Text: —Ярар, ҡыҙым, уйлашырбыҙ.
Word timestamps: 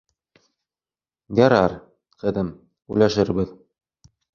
—Ярар, 1.43 1.77
ҡыҙым, 2.25 2.53
уйлашырбыҙ. 2.93 3.59